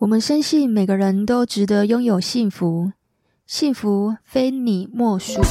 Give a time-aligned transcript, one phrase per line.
[0.00, 2.90] 我们深信每个人都值得拥有幸福，
[3.46, 5.42] 幸福非你莫属。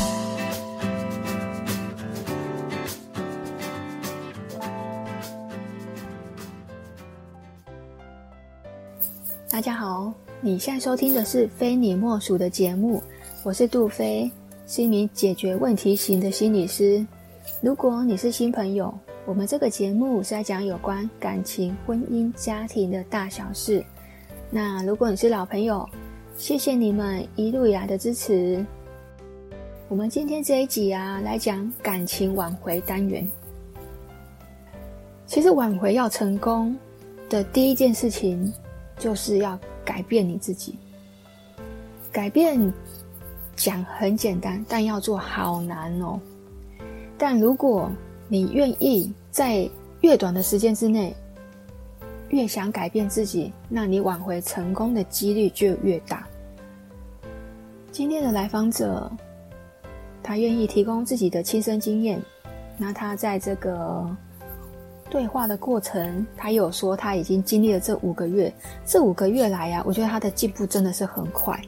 [9.51, 10.11] 大家好，
[10.41, 13.03] 你现在收听的是《非你莫属》的节目，
[13.43, 14.31] 我是杜菲，
[14.65, 17.05] 是一名解决问题型的心理师。
[17.61, 18.91] 如果你是新朋友，
[19.27, 23.85] 我们这个节目是在讲有关感情、婚姻、家庭的大小事。
[24.51, 25.87] 那如果你是老朋友，
[26.35, 28.65] 谢谢你们一路以来的支持。
[29.87, 33.29] 我们今天这一集啊，来讲感情挽回单元。
[35.27, 36.75] 其实挽回要成功
[37.29, 38.51] 的第一件事情，
[38.97, 40.75] 就是要改变你自己。
[42.11, 42.73] 改变
[43.55, 46.19] 讲很简单，但要做好难哦。
[47.19, 47.91] 但如果
[48.27, 49.69] 你愿意在
[50.01, 51.15] 越短的时间之内，
[52.29, 56.27] 越想改变自己，那你挽回成功的几率就越大。
[57.91, 59.11] 今天的来访者，
[60.21, 62.21] 他愿意提供自己的亲身经验。
[62.77, 64.07] 那他在这个
[65.09, 68.53] 对话的过程，他有说他已经经历了这五个月。
[68.85, 71.59] 这五个月来啊，我觉得他的进步真的是很快，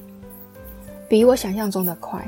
[1.09, 2.19] 比我想象中的快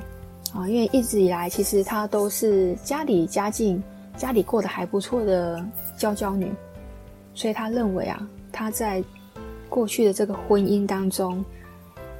[0.54, 0.68] 啊！
[0.68, 3.82] 因为一直以来，其实他都是家里家境、
[4.18, 5.64] 家里过得还不错的
[5.96, 6.52] 娇娇女。
[7.34, 9.04] 所以他认为啊，他在
[9.70, 11.44] 过去的这个婚姻当中，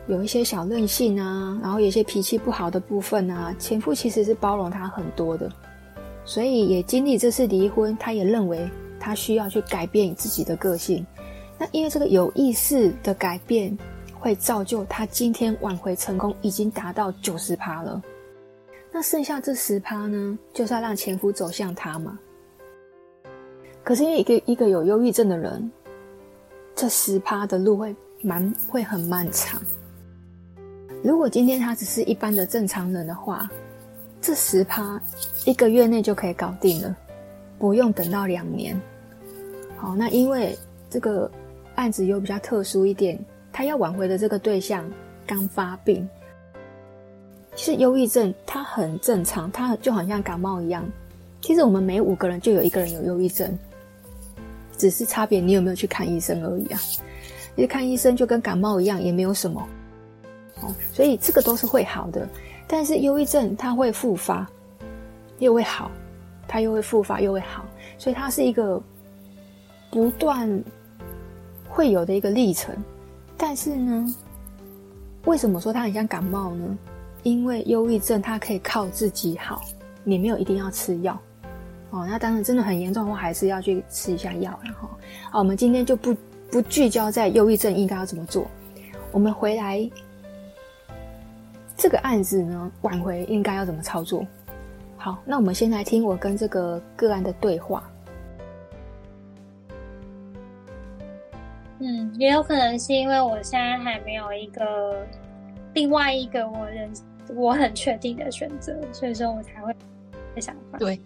[0.08, 5.52] 有一些小任性啊，然后有些脾气不好的部分啊，前夫其实是包容他很多的，
[6.26, 8.70] 所以也经历这次离婚，他也认为
[9.00, 11.06] 他需要去改变自己的个性。
[11.60, 13.78] 那因为这个有意识的改变，
[14.20, 18.02] 会造就他今天挽回成功已经达到九十趴了。
[18.92, 22.18] 那剩下这十趴呢，就是要让前夫走向他嘛。
[23.84, 25.72] 可是因为一个一个有忧郁症的人，
[26.74, 29.62] 这十趴的路会蛮会很漫长。
[31.04, 33.50] 如果今天他只是一般的正常人的话，
[34.22, 35.02] 这十趴
[35.46, 36.96] 一个月内就可以搞定了，
[37.60, 38.80] 不用等到两年。
[39.76, 40.58] 好，那因为
[40.90, 41.30] 这个
[41.76, 43.20] 案子又比较特殊一点，
[43.52, 44.90] 他要挽回的这个对象
[45.28, 46.08] 刚发病。
[47.54, 50.84] 其实忧郁症它很正常，它就好像感冒一样。
[51.42, 53.60] 其实我们每五个人就有一个人有忧郁症。
[54.84, 56.80] 只是差别，你有没有去看医生而已啊？
[57.56, 59.66] 因为看医生就跟感冒一样，也没有什么。
[60.60, 62.28] 哦，所以这个都是会好的。
[62.68, 64.46] 但是忧郁症它会复发，
[65.40, 65.90] 又会好，
[66.50, 67.64] 它又会复发，又会好，
[67.98, 68.78] 所以它是一个
[69.90, 70.62] 不断
[71.70, 72.76] 会有的一个历程。
[73.38, 74.14] 但是呢，
[75.24, 76.78] 为什么说它很像感冒呢？
[77.24, 79.62] 因为忧郁症它可以靠自己好，
[80.04, 81.18] 你没有一定要吃药。
[81.94, 84.60] 哦，那当然真的很严重的话，还是要去吃一下药。
[84.64, 84.90] 然后，
[85.30, 86.12] 好，我们今天就不
[86.52, 88.48] 不聚焦在忧郁症应该要怎么做，
[89.12, 89.88] 我们回来
[91.78, 94.26] 这个案子呢，挽回应该要怎么操作？
[94.98, 97.84] 好，那我们先来听我跟这个个案的对话。
[101.78, 105.06] 嗯，也有可能是因为我现在还没有一个
[105.76, 106.92] 另外一个我人
[107.36, 109.72] 我很确定的选择，所以说我才会
[110.34, 110.80] 的想法。
[110.80, 111.00] 对。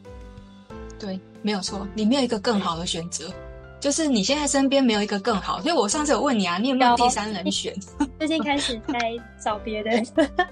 [1.00, 3.32] 对，没有错，你没有一个更好的选择，
[3.80, 5.62] 就是你现在身边没有一个更好。
[5.62, 7.74] 所以我上次有问你啊，你有没有第三人选？
[8.18, 9.00] 最近开始在
[9.40, 10.06] 找别人，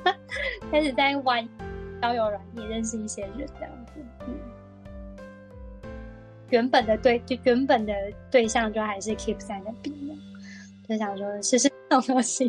[0.71, 1.47] 开始在玩
[2.01, 3.93] 交友软件，认识一些人这样子。
[4.27, 5.89] 嗯，
[6.49, 7.93] 原本的对，就原本的
[8.29, 10.15] 对象就还是 keep 在那边的，
[10.87, 12.47] 就想说试试这种东西。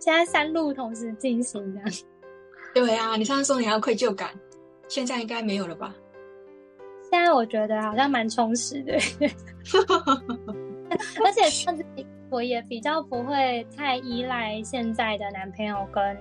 [0.00, 1.90] 现在三路同时进行这样。
[2.74, 4.30] 对啊，你上次说你还有愧疚感，
[4.88, 5.94] 现在应该没有了吧？
[7.10, 8.92] 现在我觉得好像蛮充实的，
[11.24, 11.42] 而且
[12.30, 16.16] 我也比较不会太依赖现在的男朋友跟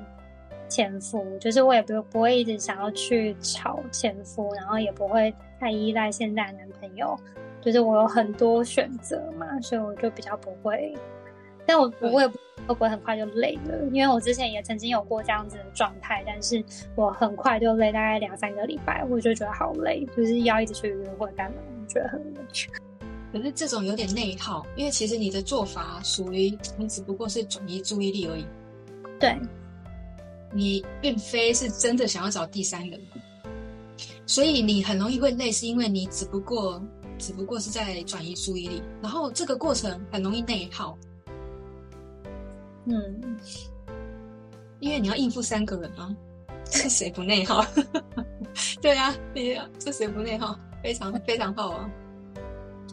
[0.69, 7.17] 前夫，就是我也不不会一直想要去吵前夫，然后也不会太依赖现在的男朋友，
[7.61, 10.95] 就是我有很多选择嘛，所以我就比较不会。
[11.65, 16.63] 但我我也不会不会很快就累了，因为我之前也曾经有过这样子的状态，但是
[16.95, 22.41] 我很快就累，大概两三个礼拜，我就觉得好累，就是要一直去约会干嘛，我觉得很累。
[23.31, 28.45] 可是这种有点内耗，因为其实你的做法属于你只不过是转移注意力而已。
[29.19, 29.37] 对，
[30.53, 32.99] 你并非是真的想要找第三人，
[34.25, 36.81] 所以你很容易会累，是因为你只不过
[37.17, 40.97] 只不过是在转移注意力，然后这个过程很容易内耗。
[42.85, 43.37] 嗯，
[44.79, 46.15] 因为你要应付三个人啊，
[46.65, 47.65] 这谁不内耗？
[48.81, 50.57] 对啊，对啊，这谁不内耗？
[50.83, 51.89] 非常非常好啊。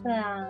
[0.03, 0.43] 对啊，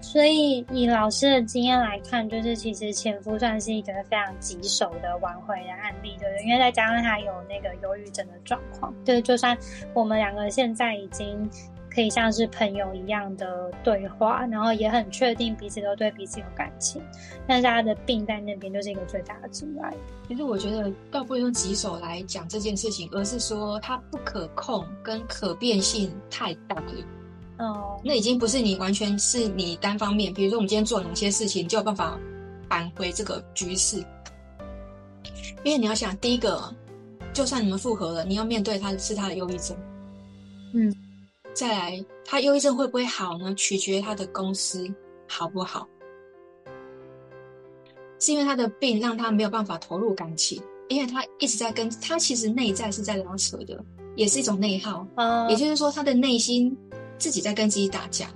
[0.00, 6.44] 所以以老师的经验来看，就是其实前夫算是一个非常棘手的挽回的案例，对不对？
[6.46, 9.56] 因为再加上他有那个忧郁症的状况，就是就算
[9.92, 11.48] 我们两个现在已经
[11.94, 17.00] 可以像是朋友一样的对话，然后也很确定彼此都对彼此有感情，
[17.46, 19.94] 但是他的病在那边就是一个最大的阻碍。
[20.26, 26.92] 其实我觉得倒不会用棘手来讲这件事情，而是说它不可控跟可变性太大了。
[27.58, 30.34] 哦，那已经不是你完全是你单方面。
[30.34, 32.18] 比如说，我们今天做哪些事情，就有办法
[32.68, 33.98] 扳回这个局势。
[35.62, 36.60] 因为你要想，第一个，
[37.32, 39.76] 就算你们复合了，你要面对他是他的忧郁症。
[40.74, 40.92] 嗯，
[41.54, 43.54] 再来，他忧郁症会不会好呢？
[43.54, 44.86] 取决于他的公司
[45.28, 45.88] 好不好。
[48.18, 53.82] 是因为他的病让他没有办法投入感情，因为他一直在跟他其实内在是在拉扯的，
[54.16, 55.06] 也是一种内耗。
[55.16, 56.76] 哦，也就是说，他的内心。
[57.16, 58.26] 自己在跟自己打架，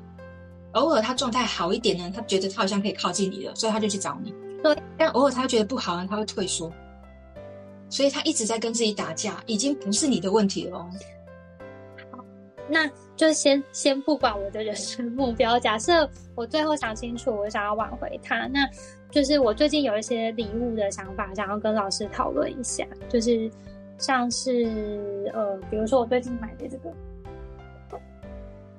[0.72, 4.32] 偶尔他状态好一点呢，他觉得他好像可以靠近你了，所以他就去找你。
[4.62, 6.72] 对，但偶尔他觉得不好呢，他会退缩，
[7.90, 10.88] 所以他一直在跟自己打架，已经不是你的问题了哦。
[12.12, 12.24] 好，
[12.68, 12.88] 那
[13.18, 18.60] 就先 先不管我的人生目标，假设我最后想清楚，我想要挽回他，那
[19.10, 23.50] 就是我最近有一些礼物的想法，想要跟老师讨论一下，就是
[23.98, 26.90] 像是呃，比如说我最近买的这个。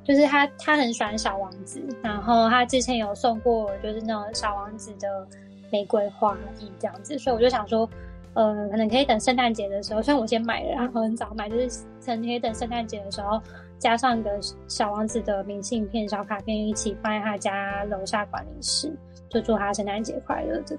[0.06, 5.28] 就是他，他很喜欢小王子，然后他之前有送过，就是那种小王子的
[5.72, 7.88] 玫瑰花艺这样子，所以我就想说，
[8.34, 13.40] 呃，可能可以等圣诞节的时候，虽然我先买了，然后很早买，就是可能可以等圣诞节的时候
[13.80, 14.30] 加上一个
[14.68, 18.94] 小王子的明信片、小卡片一起放在他家楼下管理室，
[19.30, 20.62] 就祝他圣诞节快乐。
[20.66, 20.78] 这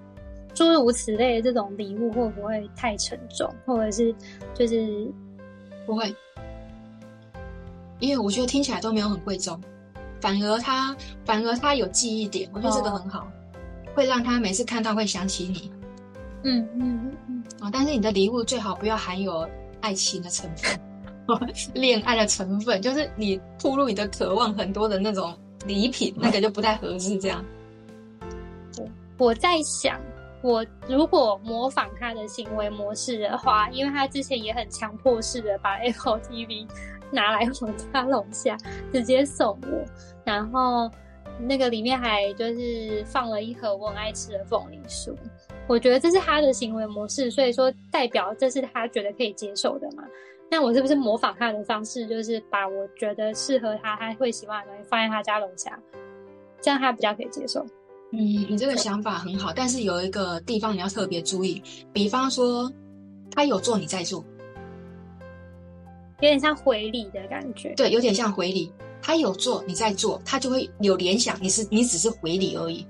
[0.55, 4.15] 诸如此类的这种礼物会不会太沉重，或者是
[4.55, 5.11] 就是
[5.87, 6.15] 不会？
[7.99, 9.59] 因为我觉得听起来都没有很贵重，
[10.21, 10.95] 反而他
[11.25, 13.33] 反而他有记忆点，我觉得这个很好，哦、
[13.95, 15.73] 会让他每次看到会想起你。
[16.43, 17.45] 嗯嗯嗯嗯。
[17.61, 19.49] 啊、哦，但是你的礼物最好不要含有
[19.81, 20.81] 爱情的成分，
[21.75, 25.37] 恋爱的成分， 就是你吐露你的渴望很多的那种
[25.67, 27.19] 礼品，那个就不太合适。
[27.19, 27.45] 这样。
[29.19, 30.01] 我在想，
[30.43, 36.67] 我如果模仿他的行为模式的话，因为他之前也很强迫式的把 Apple TV。
[37.13, 38.57] 拿来我家楼下
[38.93, 39.85] 直接送我，
[40.25, 40.89] 然后
[41.41, 45.13] 那个里面还就是放了一盒我很爱吃的凤梨酥。
[45.71, 50.03] 我觉得这是他的行为模式，所以说代表这是他觉得可以接受的嘛。
[50.51, 55.79] 那我是不是模仿他的方式，就是把我觉得适合他、他会喜欢的东西放在他家楼下，
[56.61, 57.65] 这样他比较可以接受？
[58.11, 61.63] 嗯，你这个想法很好，但是有一个地方你要特别注意，
[61.93, 62.69] 比方说
[63.31, 64.25] 他有做，你在做。
[66.17, 68.73] 有点像回礼的感觉，对，有点像回礼。
[69.01, 72.85] 他有做，你在做，他就会有联想，你是你只是回礼而已。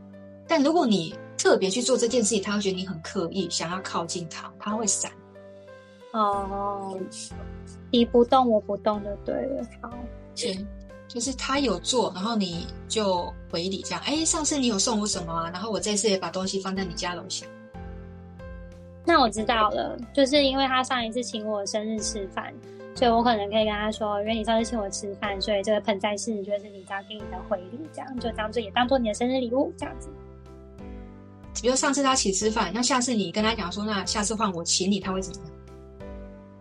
[0.49, 5.11] 但如果你特别去做这件事情，他会觉得你很刻意，想要靠近他，他会闪。
[6.13, 7.01] 哦，
[7.91, 9.67] 你不动我不动就对了。
[9.81, 9.91] 好，
[10.35, 10.67] 行，
[11.09, 14.03] 就是他有做，然后你就回礼这样。
[14.05, 15.49] 哎，上次你有送我什么啊？
[15.51, 17.47] 然后我这次也把东西放在你家楼下。
[19.07, 22.53] 那我知道了，就是因为他上一次请我生日吃饭。
[22.95, 30.11] 所以我可能可以跟他说，因为你上次请我吃饭，所以这个盆栽是就是你家给你的回礼，这样就当做也当做你的生日礼物这样子。
[31.63, 35.57] 比如上次他请吃饭，那下次你跟他讲说，那下次换我请你，他会怎么样？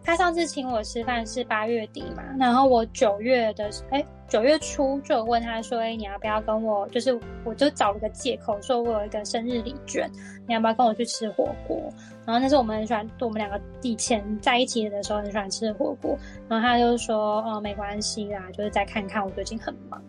[0.03, 6.87] 他上次请我吃饭是八月底嘛，然后我九月的哎九月初就有问他说，哎你要不要跟我？
[6.89, 10.09] 就是我就找了个借口说我有一个生日礼券，
[10.47, 11.93] 你要不要跟我去吃火锅？
[12.25, 16.17] 然后那是我们很喜欢，我们两个以前在一起的时候很喜欢吃的火锅。
[16.47, 20.01] 然后他就说，哦没关系啦，就是再看看，我最近很忙。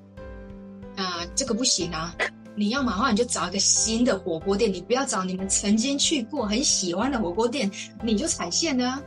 [0.96, 2.14] 啊，这个不行啊！
[2.54, 7.70] 你要忙的话，你就找一个新的火锅店，你不要找你们曾经去过很喜欢的火锅店，
[8.02, 9.02] 你就踩线的啊。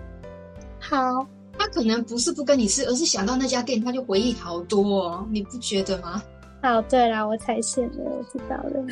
[0.79, 6.21] 好，他可能不是不跟你吃，而是想到那家店，他就回忆好多哦，你不觉得吗？
[6.61, 8.85] 好，对啦，我踩线了，我知道了。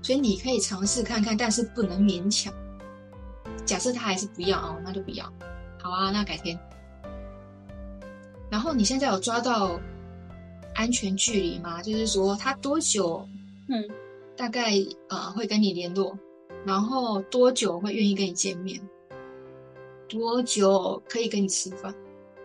[0.00, 2.52] 所以你可以尝试看看，但是不能勉强。
[3.66, 5.24] 假设他还是不要哦，那就不要。
[5.80, 6.58] 好啊，那改天。
[8.50, 9.78] 然后你现在有抓到
[10.78, 11.82] 安全距离吗？
[11.82, 13.28] 就是说他多久，
[13.68, 13.84] 嗯，
[14.36, 14.70] 大概
[15.08, 16.16] 呃会跟你联络，
[16.64, 18.80] 然后多久会愿意跟你见面？
[20.08, 21.92] 多久可以跟你吃饭？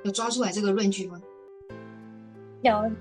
[0.04, 1.22] 有抓出来这个论据吗？
[2.64, 2.92] 有，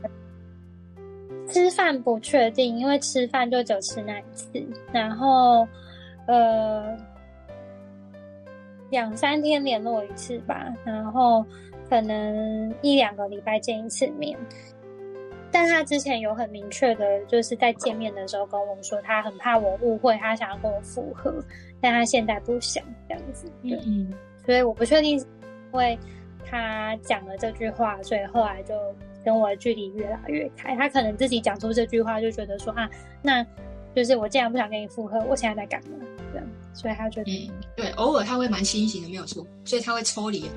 [1.49, 4.63] 吃饭不确定，因为吃饭就只吃那一次，
[4.93, 5.67] 然后
[6.27, 6.95] 呃
[8.91, 11.43] 两三天联络一次吧，然后
[11.89, 14.39] 可能一两个礼拜见一次面。
[15.53, 21.33] 但他之前有很明确的，就是在见面的时候跟我说，他很怕我误会，他想要跟我复合，
[21.79, 23.47] 但他现在不想这样子。
[23.63, 24.11] 对，嗯，
[24.47, 25.27] 所以我不确定，因
[25.73, 25.99] 为
[26.49, 28.75] 他讲了这句话，所以后来就
[29.23, 30.75] 跟我的距离越来越开。
[30.75, 32.89] 他可能自己讲出这句话，就觉得说啊，
[33.21, 33.47] 那
[33.95, 35.99] 就是我既然不想跟你复合，我现在在干嘛？
[36.33, 40.51] 这样，所以他觉得，嗯，对，偶尔他会蛮清醒的，没有错，所以他会抽离。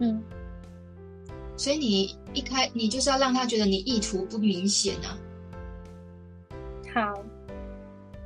[0.00, 0.20] 嗯。
[1.58, 5.18] 所以你一开，你就是要让他觉得你意图不明显啊。
[6.94, 7.22] 好，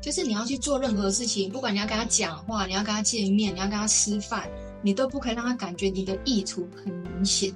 [0.02, 4.46] 就是你要去做任何事情，不管你要跟他讲话，你要跟他见面，你要跟他吃饭，
[4.82, 7.50] 你都不可以让他感觉你的意图很明显。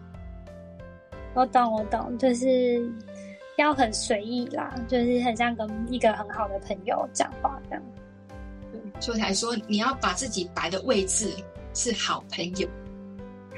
[1.35, 2.91] 我懂，我懂，就是
[3.59, 7.83] 要很随意啦，就是很像跟一个很好的朋友讲话这样。
[8.73, 11.31] 对，所以才说你要把自己摆的位置
[11.75, 12.67] 是好朋友。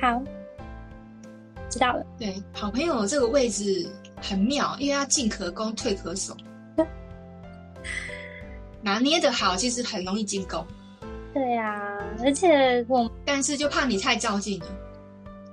[0.01, 0.21] 好。
[1.69, 3.87] 知道了，对，好朋友这个位置
[4.21, 6.37] 很妙，因为他进可攻，退可守，
[8.81, 10.67] 拿捏的好，其实很容易进攻。
[11.35, 14.67] 对呀、啊，而且我，但是就怕你太照进了，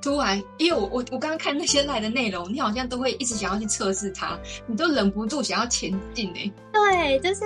[0.02, 6.52] 突然，因为我我我刚刚看那些来的内容，你好像都会一直想要去测试他，你都忍不住想要前进哎。
[6.72, 7.42] 对，就是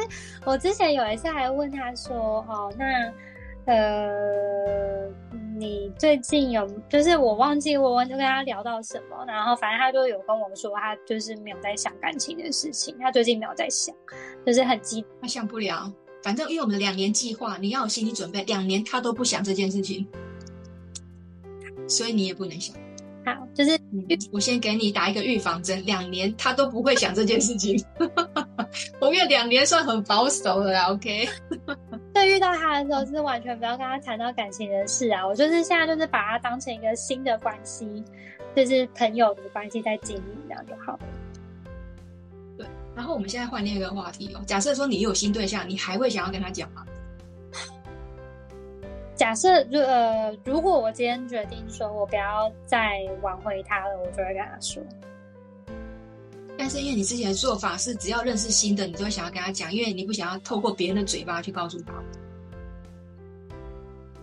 [0.45, 2.85] 我之前有一次还问他说，哦，那。
[3.65, 5.07] 呃，
[5.59, 13.93] 你最近有就是我忘记我就跟他聊到什么，然后反正他就有跟我说，他就是没有在想感情的事情，他最近没有在想，
[14.45, 15.91] 就是很激，他想不了。
[16.23, 20.07] 反正因为我们的两年计划，你要有心理准备，两年他都不想这件事情，
[21.89, 22.73] 所以你也不能想。
[23.25, 27.77] 好，就是、嗯、我先给你打一个预防针，两年他都不会想这件事情。
[29.01, 31.27] 我觉得两年算很保守了啦，OK。
[32.19, 35.25] 对，遇到他的时候，是完全不要跟他谈到感情的事啊。
[35.25, 38.03] 我就是现在就是把他当成一个新的关系，
[38.53, 40.99] 就是朋友的关系在经营，这样就好了。
[42.57, 44.41] 对，然后我们现在换另一个话题哦。
[44.45, 46.85] 假设说你有新对象，你还会想要跟他讲吗？
[49.15, 54.83] 假设如呃，如果我今天决定说我不要再挽回他了，我就会跟他说。
[56.59, 61.93] 但是因为你之前的做法是，只要认识新的，你就会想要跟他讲，因为你不想要透过别人的嘴巴去告诉他。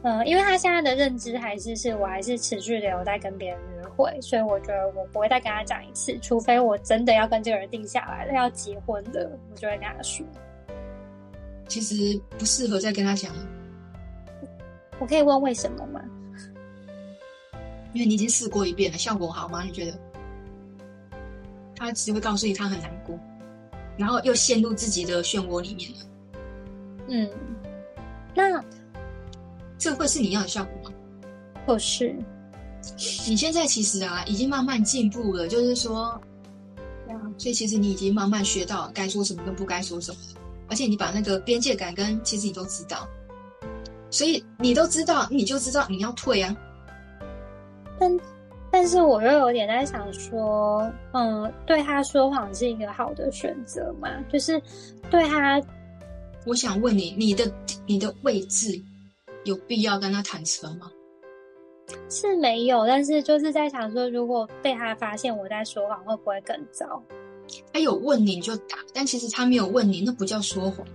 [0.02, 10.26] 嗯、呃，因为他现在的认知还是是我还是持续的有在跟别人约会，所以我觉得我不会再跟他讲一次，除非我真的要跟这个人定下来了，要结婚的，我就会跟他说。
[11.68, 13.34] 其实不适合再跟他讲。
[14.98, 16.02] 我可以问为什么吗？
[17.94, 19.62] 因为你已经试过一遍了，效果好吗？
[19.62, 19.98] 你觉得？
[21.76, 23.18] 他只会告诉你他很难过，
[23.96, 25.98] 然后又陷入自己的漩涡里面了。
[27.08, 27.30] 嗯，
[28.34, 28.64] 那
[29.78, 30.96] 这会是你要的效果吗？
[31.66, 32.16] 不是。
[33.28, 36.20] 你现在其实啊，已经慢慢进步了，就是说，
[37.36, 40.18] 所以其实你已经慢慢学到该说什么跟不该说什么，
[40.68, 43.06] 而且你把那个边界感跟其实你都知道，
[44.10, 46.56] 所以你都知道，你就知道你要退啊。
[47.98, 48.18] 但。
[48.78, 54.10] 但是我又有点在想说，嗯，对他说谎是一个好的选择吗？
[54.30, 54.60] 就是
[55.10, 55.58] 对他，
[56.44, 57.50] 我想问你，你的
[57.86, 58.78] 你的位置
[59.44, 60.90] 有必要跟他坦诚吗？
[62.10, 67.02] 是没有，但是就是在想说，如果被他发现我在说谎，会不会更糟？
[67.72, 70.86] 他有问你就打，但其实他没有问你，那不叫说谎。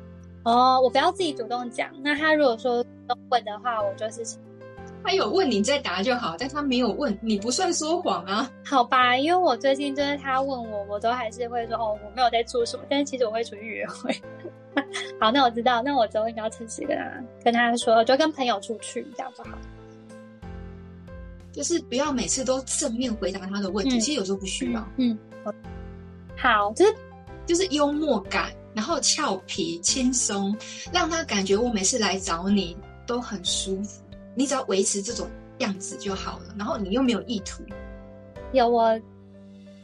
[0.43, 1.89] 哦，我不要自己主动讲。
[2.03, 4.23] 那他如果说都问的话，我就是。
[5.03, 8.50] 他有问你再答就好，但他没有问你，不算说谎啊。
[8.63, 14.13] 好吧，因为我最近就是他问我，我都还是会说哦，我没有在做什么，但是其实我会出去约会。
[15.20, 19.51] 好，那我知道，那我之后应该要诚实跟他跟他说，我就跟朋友出去这样就好。
[21.51, 24.88] 就是不要每次都正面回答他的问题，嗯、其实有时候不需要。
[24.98, 25.53] 嗯，嗯
[26.38, 26.96] 好，就是
[27.46, 30.55] 就是幽默感，然后俏皮轻松，
[30.93, 34.01] 让他感觉我每次来找你都很舒服。
[34.35, 35.27] 你只要维持这种
[35.59, 37.63] 样子就好了，然后你又没有意图。
[38.51, 39.00] 有我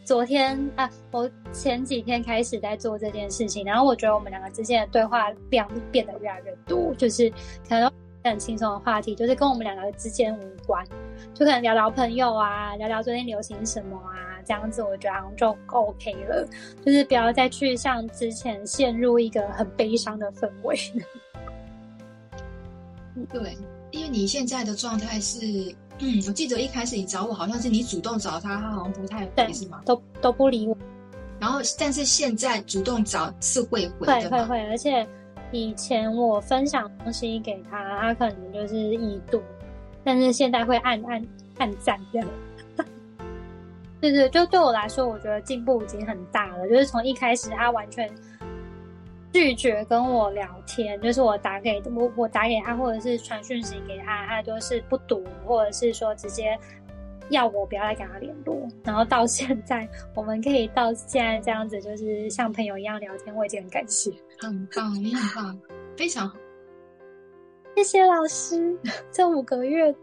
[0.03, 7.29] 昨天啊，我前几天开始在做这件事情，然后我觉得我们两个之间的对话量变得越来越多，就是
[7.67, 7.91] 可能
[8.23, 10.85] 很轻松的话题，就是跟我们两个之间无关，
[11.33, 16.47] 就可能聊聊朋友啊，聊聊最近流行什么啊，这样子我觉得好像就 OK 了，
[16.85, 20.77] 就是不要再去像之前陷入一个很悲伤的氛围。
[23.31, 23.57] 对。
[23.97, 25.39] 因为你现在的状态是，
[25.97, 29.81] 嗯，我记得一开始你找我，好像是你主动找他，他好像不太回，是吗？
[29.85, 30.77] 都都不理我。
[31.39, 34.29] 然后，但是现在主动找是会回的。
[34.29, 35.07] 会会会，而且
[35.51, 39.41] 以前我分享东西给他，他可能就是已读，
[40.03, 41.27] 但是现在会按按
[41.57, 42.27] 按赞这样。
[43.99, 46.67] 对对，就对我来说，我觉得进步已经很大了。
[46.69, 48.07] 就是从一开始他完全
[49.33, 56.57] 拒绝跟我聊天，就是我打给我我打给他，或者是传讯息给他，他都是不读，或者是说直接
[57.29, 58.57] 要我不要再跟他联络。
[58.83, 64.11] 然后到现在，我们可以到现在这样子，就是像朋友一样聊天，我已经很感谢。
[64.39, 65.59] 很棒，你很棒，
[65.95, 66.35] 非常好。
[67.75, 68.75] 谢谢老师，
[69.11, 69.93] 这五个月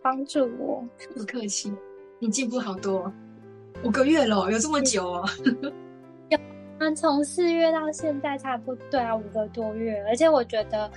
[0.00, 0.82] 帮助我。
[1.14, 1.70] 不客气，
[2.18, 3.12] 你进步好多。
[3.84, 5.28] 五个月了，有这么久哦？
[6.80, 10.02] 有，嗯，从四月到现在差不多，对啊，五个多月。
[10.08, 10.90] 而且我觉得，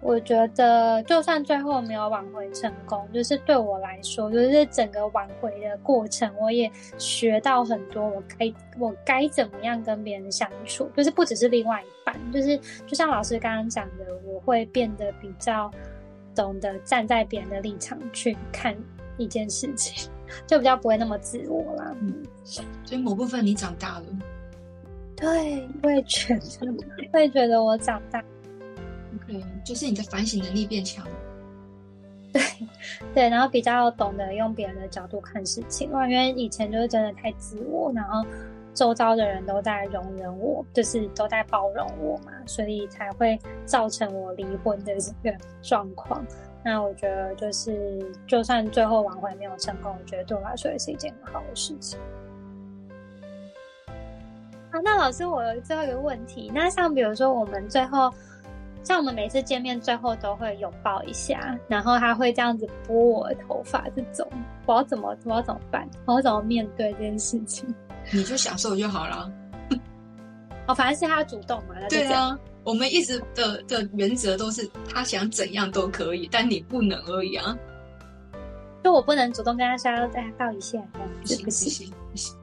[0.00, 8.06] 我觉得就算最后没有挽回成功，就是对我来说，就是整个挽回的过程，我也学到很多。
[8.06, 15.70] 我该我该怎么样跟别人相处，就是不只是另外一半，就是就像老师刚刚讲的，我会变得比较
[16.34, 18.76] 懂得站在别人的立场去看
[19.16, 20.10] 一件事情。
[20.46, 24.04] 就比较不会那么自我啦，嗯，所以某部分你长大了，
[25.20, 26.40] 对，我也觉得，
[27.12, 28.24] 我也觉得我长大
[29.14, 31.12] ，OK，就是你的反省能力变强了，
[32.32, 32.42] 对，
[33.12, 38.24] 对，然后比较懂得用别人的角度看事情，因为以前就是真的太自我，然后
[38.72, 46.24] 周遭的人都在容忍我，就是都在包容我嘛，所以才会造成我离婚的这个状况。
[46.64, 51.98] 那我觉得就是，就算最后挽回没有成功，我觉得对我来说也是一件很好的事情。
[54.72, 58.12] 好，那老师，我有最后一个问题，那像比如说我们最后，
[58.84, 64.26] 像我们每次见面最后都会拥抱一下，然后他会这样子拨我的头发，这种
[64.66, 65.88] 我要怎么我要怎么办？
[66.06, 67.72] 我要怎么面对这件事情？
[68.12, 69.30] 你就享受就好了。
[70.68, 71.74] 哦，反正是他主动嘛。
[71.88, 72.38] 对啊。
[72.62, 77.56] 我们一直的的原则都是他想怎样都可以，但你不能而已啊。
[78.84, 80.78] 就我不能主动跟他说要再抱一下，
[81.22, 82.36] 不行不行不行。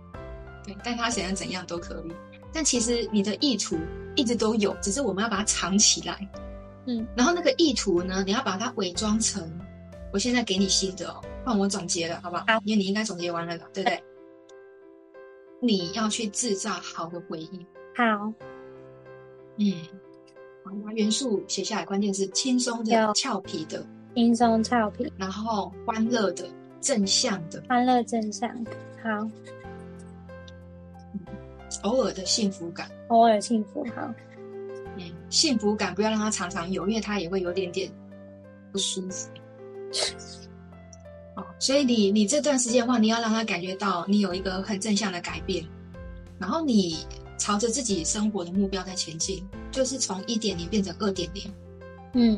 [0.68, 2.12] 对，但他想要怎样都可以。
[2.54, 3.76] 但其实你的意图
[4.16, 6.30] 一直都有，只是我们要把它藏起来。
[6.86, 9.50] 嗯，然后那个意图呢，你要把它伪装成，
[10.14, 12.44] 我现在给你新的哦，换我总结了，好不好？
[12.48, 14.04] 好，因为你应该总结完了了，对不对？
[15.62, 17.66] 你要去制造好的回忆。
[17.96, 18.04] 好，
[19.58, 19.74] 嗯。
[20.86, 26.46] 把元素写下来，关键是轻松的、俏皮的，轻松俏皮，然后欢乐的、
[26.82, 28.50] 正向的，欢乐正向。
[29.02, 29.32] 好，嗯，
[31.84, 34.14] 偶尔的幸福感，偶尔幸福好。
[34.98, 37.92] 嗯，幸福感不要让他常常有，因为他也会有点点
[38.72, 39.30] 不舒服。
[41.36, 45.66] 哦，所以你你这段时间的话，你要让他感觉到你有一个很正向的改变，
[46.40, 46.98] 然后你。
[47.40, 51.54] 朝着自己生活的目标在前进，就是从一点零变成二点零。
[52.14, 52.38] 嗯，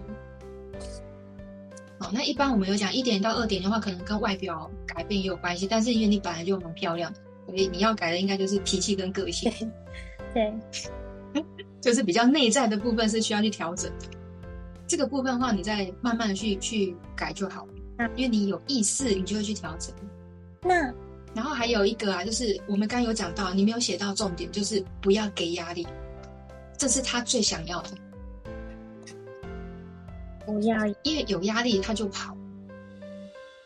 [2.00, 7.12] 哦，那一般我们有讲一点零到二点零的话，可能跟外表改变也有关系，但是因为你本来就蛮漂亮，
[7.50, 9.52] 所以你要改的应该就是脾气跟个性。
[10.34, 10.54] 对，
[11.82, 14.06] 就是比较内在的部分是需要去调整的。
[14.88, 17.74] 这个部分的话，你再慢慢的去去改就好了。
[17.98, 19.94] 嗯，因为你有意识，你就会去调整。
[20.62, 20.94] 那。
[21.32, 25.88] 然后还有一个啊，就是我们刚刚有讲到，你没有写到重点，就是不要给压力，
[26.76, 27.90] 这是他最想要的。
[30.44, 32.36] 不要，因为有压力他就跑。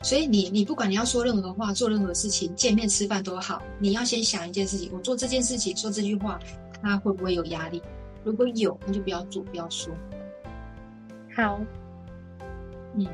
[0.03, 6.37] 所以你你不管你要说任何话，做任何事情，见面吃饭都好，你要先想一件事情：我做这件事情，说这句话，
[6.81, 7.81] 他会不会有压力？
[8.25, 9.93] 如果有，那就不要做，不要说。
[11.35, 11.59] 好，
[12.95, 13.07] 嗯，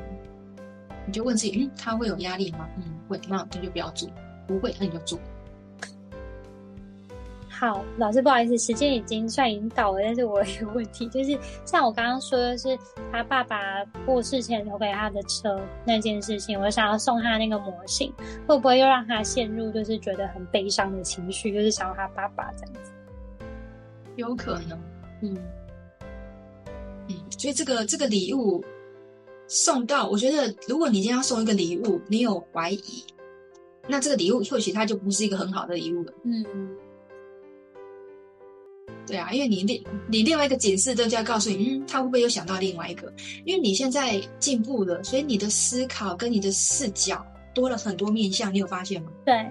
[1.06, 2.68] 你就问自己：嗯，他会有压力吗？
[2.76, 4.10] 嗯，会，那那就不要做。
[4.46, 5.18] 不会，那你就做。
[7.60, 12.74] 好，老师，不好意思，时间已经算已经到了，但是我有问题， 就是像我刚刚说的是
[13.12, 18.10] 他爸爸过世前留给他的车那件事情，我想要送他那个模型，
[18.46, 22.92] 会不会又让他陷入就是觉得很悲伤的情绪，就是想要他爸爸这样子？
[24.16, 24.78] 有可能，
[25.20, 25.36] 嗯
[27.08, 28.64] 嗯，所以这个这个礼物
[29.48, 33.04] 送到，我觉得如果你今天要送一个礼物，你有怀疑。
[33.86, 36.12] 那这个礼物或许它就不是一个很好的礼物了。
[36.22, 36.44] 嗯，
[39.10, 43.12] 对啊，因为你另你另外一个警示，就要告诉你，嗯，他会不会又想到另外一个？
[43.44, 49.10] 因为你现在进步了，所以你的思考跟你的视角多了很多面向，你有发现吗？
[49.26, 49.44] 对，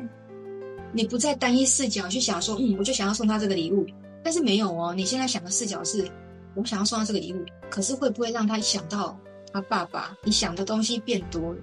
[0.94, 3.86] 你不再单一视角去想说，嗯，我就想要送他这个礼物，
[4.24, 6.10] 但是没有哦，你现在想的视角是，
[6.56, 9.20] 我想要送他这个礼物，可是会不会让他想到
[9.52, 10.18] 他爸爸？
[10.24, 11.60] 你想的东西变多了。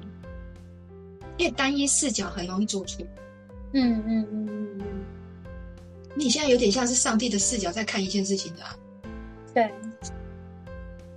[1.39, 3.07] 因为单一视角很容易做错，
[3.75, 4.96] 嗯嗯嗯嗯嗯，
[6.17, 8.77] 你现在有点像是上帝的视角在看一件事情的，啊，
[9.55, 9.71] 对，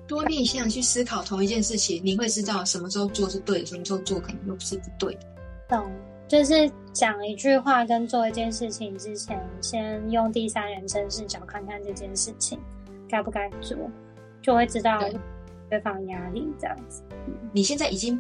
[0.06, 5.14] 多面向去思考同一件事情，你会知道什么时候做是对的，什么时候做可能又不是不对。
[5.16, 5.22] 的。
[5.70, 5.90] 懂，
[6.28, 12.60] 就是讲一句话跟做一件事情之前，先用第三人称视角看看这件事情
[13.08, 13.78] 该不该做，
[14.42, 15.18] 就会知道对。
[15.84, 17.04] 方压力这样子。
[17.54, 18.20] 你现在已经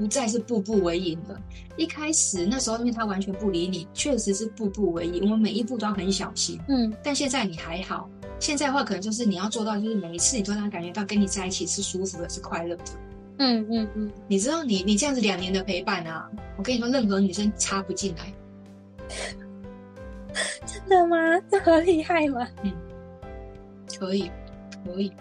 [0.00, 1.38] 不再是步步为营了。
[1.76, 6.58] 一开始那时候，因为他完全不理你，确实是步步为营，我们每一步都要很小心。
[6.68, 8.08] 嗯，但现在你还好。
[8.38, 12.84] 现在的话，可能就是你要做到，就是每一次你都让他感觉到跟你在一起是舒服的，是快乐的。
[13.36, 14.10] 嗯嗯嗯。
[14.26, 18.32] 你知道你，你你这样子两年的陪伴啊，我跟你说，任何女生插不进来。
[20.64, 21.16] 真的吗？
[21.50, 22.48] 这么厉害吗？
[22.62, 22.72] 嗯，
[23.98, 24.30] 可以，
[24.86, 25.12] 可以，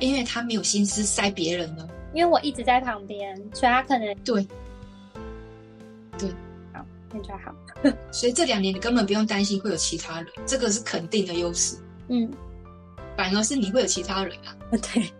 [0.00, 1.88] 因为他没有心思塞别人了。
[2.12, 4.46] 因为我一直在旁边，所以他可能对，
[6.18, 6.28] 对，
[6.72, 7.54] 好，那就好。
[8.12, 11.76] 所以这两年你根本不用担心会有其他人，这个是肯定的优势。
[12.08, 12.30] 嗯，
[13.16, 14.56] 反而是你会有其他人啊？
[14.70, 15.10] 对，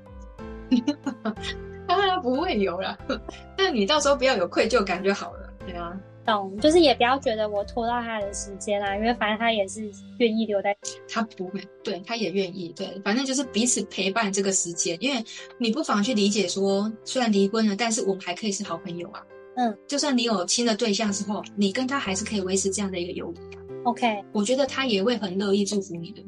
[1.87, 2.99] 当然不会有了。
[3.57, 5.53] 但你到时候不要有愧疚感就好了。
[5.65, 5.97] 对啊，
[6.31, 10.77] 懂，就是也不要觉得我拖到他的时间啦，因为反正他也是愿意留在。
[11.09, 14.97] 他不会，对，他也愿意，对，反正就是彼此陪伴这个时间。
[15.01, 15.25] 因为
[15.59, 19.21] 你不妨去理解说，虽然离婚了，但是我们还可以是好朋友啊。
[19.57, 23.37] 嗯，就算你有新的对象之后，你跟他还是可以维持这样的一个友谊。
[23.83, 26.23] OK，我觉得他也会很乐意祝福你的。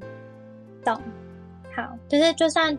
[0.85, 1.01] 懂，
[1.77, 2.77] 好，就是就算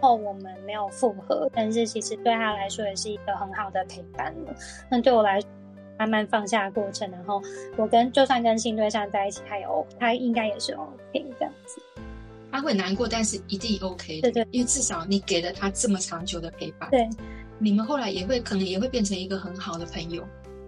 [0.00, 4.54] 后我们没有复合，但是其实对他来说也是一个很好的陪伴了。
[4.90, 5.48] 那对我来说，
[6.02, 7.40] 慢慢放下的过程，然后
[7.76, 11.80] 我跟就算跟新对象在一起，他有他应该也是 OK 这样子。
[12.50, 14.32] 他会难过，但是一定 OK 的。
[14.32, 16.90] 对对，因为至少你给了他这么长久的陪伴。
[16.90, 17.08] 对，
[17.58, 20.26] 你们后来也会可能也会变成一个很好的朋友，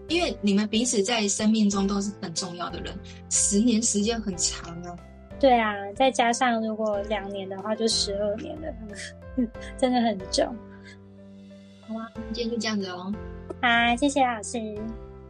[0.09, 2.95] 因为你们彼此在生命中都是很重要的人。
[3.29, 4.97] 十年时间很长啊。
[5.41, 8.73] 对啊，再加上如果两年的话，就十二年了，
[9.77, 10.47] 真的很久。
[11.87, 13.13] 好啊，今天就这样子哦。
[13.61, 14.59] 好，谢谢老师。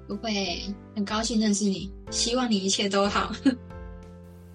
[0.06, 0.60] 不会，
[0.94, 3.32] 很高兴认识你，希望你一切都好。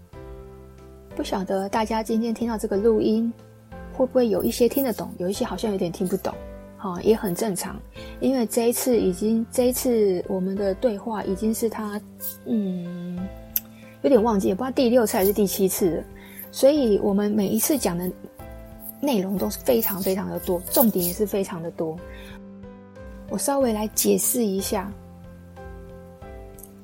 [1.15, 3.31] 不晓得大家今天听到这个录音，
[3.93, 6.33] 会不会有一些听得懂，有一些好像有点听不懂？
[6.77, 7.79] 好，也很正常，
[8.21, 11.99] 因为这一次已经，这一次我们的对话已经是他，
[12.45, 13.19] 嗯。
[14.01, 16.03] 有点忘记，也不知道第六次还是第七次了，
[16.53, 18.09] 所以我们每一次讲的
[19.01, 21.97] 内容都是非常非常的多，重点也是非常的多。
[23.29, 24.89] 我稍微来解释一下，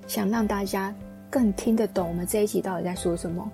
[0.08, 0.94] 想让大家
[1.30, 3.50] 更听得懂我们这一集到底在说什么。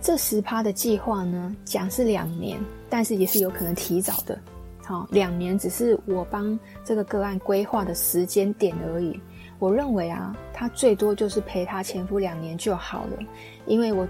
[0.00, 4.38] 这十趴的计划呢，讲是两年，但是也是有可能提早的。
[4.84, 9.18] 好，两年只是我帮这个个案规划的时间点而已。
[9.58, 13.18] 我认为啊，他最多就是陪他前夫两年就好了，
[13.66, 14.06] 因为我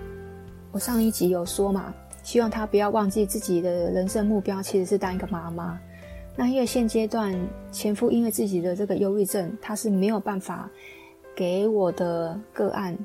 [0.73, 5.79] 我上一集有说嘛，希望他不要忘记自己的人生目标其实是当一个妈妈。
[6.35, 7.35] 那因为现阶段
[7.73, 10.69] 前夫因为自己的这个忧郁症，他是没有办法
[11.37, 12.99] 给我的个案，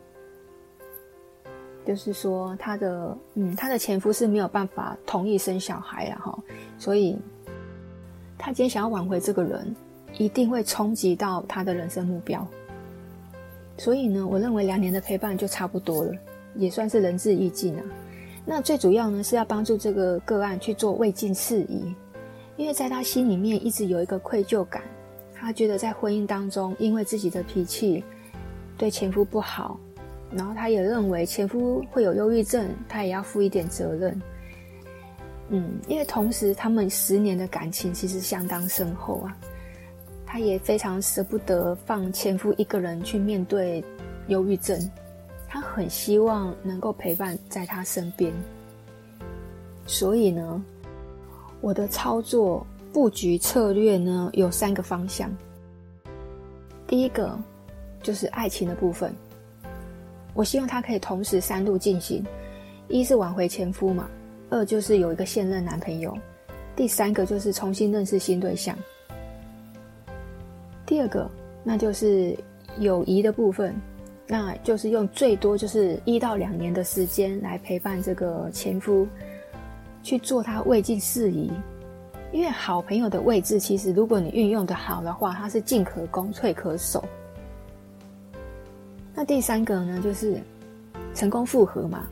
[1.85, 6.39] 就是说他的嗯，他的前夫是没有办法同意生小孩啊哈，
[6.79, 7.19] 所以
[8.35, 9.75] 他今天想要挽回这个人。
[10.17, 12.45] 一定会冲击到他的人生目标，
[13.77, 16.13] 所以呢，我认为两年的陪伴就差不多了，
[16.53, 17.83] 也算是仁至义尽了。
[18.45, 21.95] 那最主要呢，是要帮助这个个案去做未尽事宜，
[22.57, 24.83] 因为在他心里面一直有一个愧疚感，
[25.33, 28.03] 他觉得在婚姻当中，因为自己的脾气
[28.81, 29.79] 对前夫不好，
[30.31, 34.19] 然后他也认为前夫会有忧郁症，他也要负一点责任。
[35.49, 39.37] 嗯，因为同时他们十年的感情其实相当深厚啊。
[40.25, 43.83] 他也非常舍不得放前夫一个人去面对
[44.29, 44.79] 忧郁症，
[45.47, 48.33] 他很希望能够陪伴在他身边。
[49.85, 50.59] 所以呢，
[51.61, 55.29] 我的操作布局策略呢，有三个方向。
[56.87, 57.37] 第一个
[58.01, 59.13] 就是爱情的部分，
[60.33, 62.25] 我希望他可以同时三路进行：
[62.87, 64.09] 一是挽回前夫嘛，
[64.49, 66.17] 二就是有一个现任男朋友，
[66.75, 68.75] 第三个就是重新认识新对象。
[70.85, 71.29] 第二个，
[71.63, 72.37] 那就是
[72.79, 73.73] 友谊的部分，
[74.27, 79.07] 那就是用最多就是一到两年的时间来陪伴这个前夫，
[80.03, 81.51] 去做他未尽事宜。
[82.33, 87.03] 因为好朋友的位置，其实如果你运用的好的话，它是进可攻，退可守。
[89.21, 90.41] 那第三个呢，就是
[91.13, 92.07] 成功复合嘛。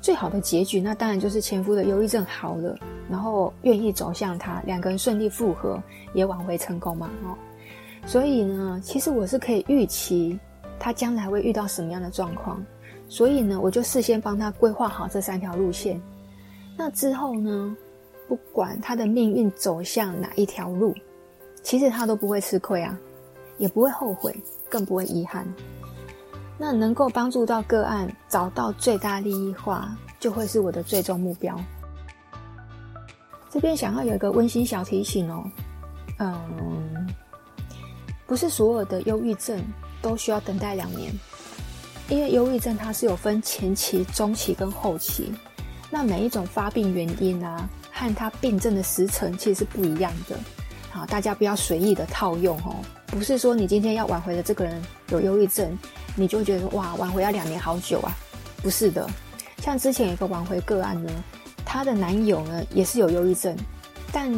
[0.00, 2.76] 最好的结局，那当然就是前夫的忧郁症好了，
[3.08, 5.80] 然后愿意走向他，两个人顺利复合，
[6.12, 7.08] 也挽回成功嘛。
[7.22, 7.38] 哦，
[8.04, 10.36] 所以呢，其实我是可以预期
[10.76, 12.60] 他将来会遇到什么样的状况，
[13.08, 16.02] 所以呢，我就事先帮他规划好这三条路线。
[16.76, 17.76] 那之后呢，
[18.26, 20.92] 不管他的命运走向哪一条路，
[21.62, 22.98] 其实他都不会吃亏啊，
[23.56, 24.34] 也不会后悔，
[24.68, 25.46] 更不会遗憾。
[26.58, 31.58] 那能够帮助到个案找到最大利益化，就会是我的最终目标。
[33.50, 35.44] 这边想要有一个温馨小提醒哦，
[36.18, 37.06] 嗯，
[38.26, 39.62] 不是所有的忧郁症
[40.02, 41.12] 都需要等待两年，
[42.08, 45.32] 因为忧郁症它是有分前期、中期跟后期，
[45.90, 50.36] 那每一种发病原因啊，和它病症的时程其实是不一样的。
[50.90, 55.76] 好，大家不要随意的套用哦，不是说你今天要挽回的这个人有忧郁症。
[56.18, 58.10] 你就觉得哇，挽回要两年好久啊？
[58.62, 59.06] 不是的，
[59.58, 61.12] 像之前有一个挽回个案呢，
[61.62, 63.54] 她的男友呢也是有忧郁症，
[64.10, 64.32] 但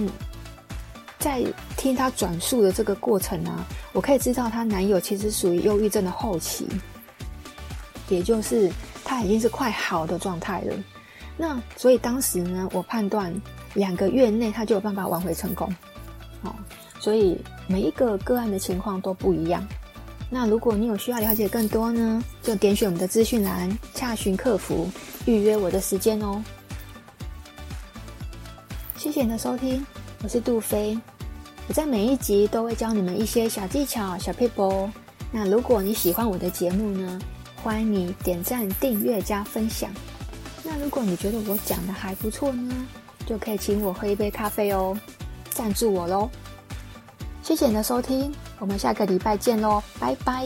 [1.20, 1.40] 在
[1.76, 6.66] 听她转述的这个过程啊，我可以知道她男友其实属于忧郁症的后期，
[8.08, 8.68] 也就是
[9.04, 10.74] 他已经是快好的状态了。
[11.36, 13.32] 那所以当时呢，我判断
[13.74, 15.72] 两个月内他就有办法挽回成功。
[16.42, 16.52] 哦，
[16.98, 19.66] 所以每一个个案的情况都不一样。
[20.30, 24.90] 那如果你有需要了解更多呢，就点选我们的资讯栏，洽询客服，
[25.24, 26.42] 预约我的时间哦。
[28.96, 29.86] 谢谢你的收听，
[30.22, 30.98] 我是杜菲，
[31.66, 34.90] 我在每一集都会教你们一些小技巧、小撇步。
[35.30, 37.18] 那如果你喜欢我的节目呢，
[37.62, 39.90] 欢迎你点赞、订阅加分享。
[40.62, 42.74] 那如果你觉得我讲的还不错呢，
[43.24, 44.94] 就可以请我喝一杯咖啡哦，
[45.48, 46.28] 赞助我喽。
[47.48, 48.30] 谢谢你的收听。
[48.58, 50.44] 我们下个礼拜见喽，拜拜。